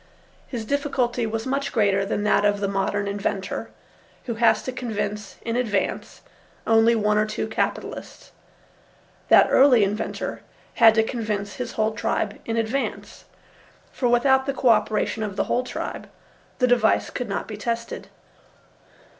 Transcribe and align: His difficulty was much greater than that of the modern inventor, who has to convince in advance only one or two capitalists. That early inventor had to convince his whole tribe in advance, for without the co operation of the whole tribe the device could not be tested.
His 0.47 0.65
difficulty 0.65 1.27
was 1.27 1.45
much 1.45 1.71
greater 1.71 2.03
than 2.05 2.23
that 2.23 2.43
of 2.43 2.59
the 2.59 2.67
modern 2.67 3.07
inventor, 3.07 3.69
who 4.25 4.33
has 4.33 4.63
to 4.63 4.71
convince 4.71 5.37
in 5.43 5.55
advance 5.55 6.21
only 6.65 6.95
one 6.95 7.19
or 7.19 7.27
two 7.27 7.45
capitalists. 7.47 8.31
That 9.29 9.45
early 9.51 9.83
inventor 9.83 10.41
had 10.77 10.95
to 10.95 11.03
convince 11.03 11.57
his 11.57 11.73
whole 11.73 11.91
tribe 11.91 12.39
in 12.45 12.57
advance, 12.57 13.25
for 13.91 14.07
without 14.09 14.47
the 14.47 14.55
co 14.55 14.69
operation 14.69 15.21
of 15.21 15.35
the 15.35 15.43
whole 15.43 15.63
tribe 15.63 16.09
the 16.57 16.65
device 16.65 17.11
could 17.11 17.29
not 17.29 17.47
be 17.47 17.55
tested. 17.55 18.07